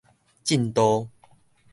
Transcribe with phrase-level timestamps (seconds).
[0.45, 1.11] 震度